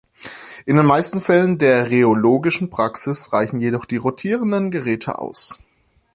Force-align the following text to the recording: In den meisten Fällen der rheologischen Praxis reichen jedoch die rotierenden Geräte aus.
In 0.65 0.77
den 0.77 0.85
meisten 0.87 1.21
Fällen 1.21 1.59
der 1.59 1.91
rheologischen 1.91 2.71
Praxis 2.71 3.31
reichen 3.33 3.59
jedoch 3.61 3.85
die 3.85 3.97
rotierenden 3.97 4.71
Geräte 4.71 5.19
aus. 5.19 5.59